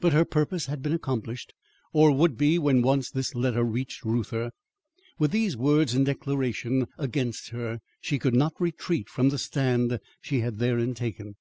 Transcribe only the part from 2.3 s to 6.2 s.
be when once this letter reached Reuther. With these words in